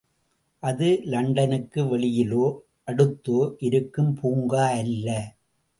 அது 0.63 0.87
இலண்டனுக்கு, 1.05 1.81
வெளியிலோ, 1.83 2.45
அடுத்தோ 2.87 3.53
இருக்கும் 3.59 4.13
பூங்கா 4.13 4.65
அல்ல. 4.79 5.07